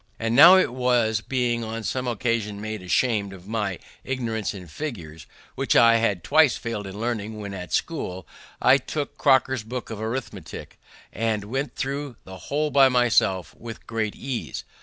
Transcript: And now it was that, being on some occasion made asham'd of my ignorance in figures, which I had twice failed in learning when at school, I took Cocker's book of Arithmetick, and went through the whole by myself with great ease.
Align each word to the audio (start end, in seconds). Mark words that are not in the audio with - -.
And 0.17 0.35
now 0.35 0.57
it 0.57 0.73
was 0.73 1.17
that, 1.17 1.29
being 1.29 1.63
on 1.63 1.83
some 1.83 2.07
occasion 2.07 2.59
made 2.59 2.81
asham'd 2.81 3.33
of 3.33 3.47
my 3.47 3.77
ignorance 4.03 4.51
in 4.51 4.65
figures, 4.65 5.27
which 5.53 5.75
I 5.75 5.97
had 5.97 6.23
twice 6.23 6.57
failed 6.57 6.87
in 6.87 6.99
learning 6.99 7.39
when 7.39 7.53
at 7.53 7.71
school, 7.71 8.27
I 8.59 8.77
took 8.77 9.19
Cocker's 9.19 9.61
book 9.61 9.91
of 9.91 9.99
Arithmetick, 10.01 10.79
and 11.13 11.43
went 11.43 11.75
through 11.75 12.15
the 12.23 12.37
whole 12.49 12.71
by 12.71 12.89
myself 12.89 13.53
with 13.53 13.85
great 13.85 14.15
ease. 14.15 14.63